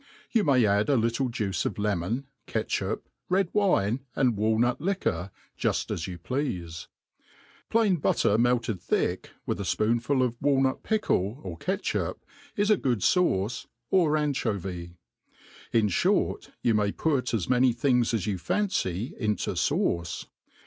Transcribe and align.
You 0.31 0.43
may 0.43 0.65
add 0.65 0.89
a 0.89 0.95
little 0.97 1.29
juice 1.29 1.63
of 1.63 1.77
a 1.77 1.81
lemon, 1.83 2.25
catchup, 2.47 3.07
Dcd 3.29 3.49
wine, 3.53 3.99
and 4.15 4.35
walnut*liquor, 4.35 5.29
fuft 5.55 5.91
as 5.91 6.07
you 6.07 6.17
pleafe* 6.17 6.87
Plain 7.69 7.97
butter 7.97 8.35
melted 8.39 8.81
thick, 8.81 9.29
with 9.45 9.59
a 9.59 9.63
fpoonful 9.63 10.23
of 10.23 10.37
walnut 10.41 10.81
pickle, 10.81 11.39
or 11.43 11.55
catchup, 11.55 12.17
is 12.55 12.71
good 12.81 13.01
fauce, 13.03 13.67
or 13.91 14.13
anchpvy: 14.13 14.95
in 15.71 15.87
ihort 15.87 16.49
you 16.63 16.73
may 16.73 16.91
put 16.91 17.31
as 17.31 17.47
many 17.47 17.71
things 17.71 18.11
as 18.11 18.25
y6u 18.25 18.39
fancy 18.39 19.13
into 19.19 19.51
fauce. 19.51 20.25